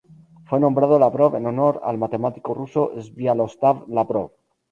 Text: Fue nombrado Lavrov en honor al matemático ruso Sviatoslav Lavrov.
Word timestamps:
Fue 0.45 0.59
nombrado 0.59 0.97
Lavrov 0.97 1.35
en 1.35 1.45
honor 1.45 1.79
al 1.83 1.99
matemático 1.99 2.55
ruso 2.55 2.89
Sviatoslav 2.99 3.87
Lavrov. 3.87 4.31